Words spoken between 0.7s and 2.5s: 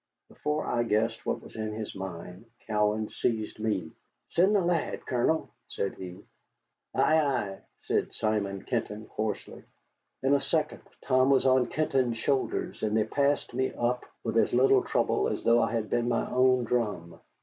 guessed what was in his mind,